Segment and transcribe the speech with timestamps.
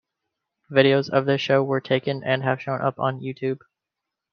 [0.71, 3.59] Videos of this show were taken and have shown up on YouTube.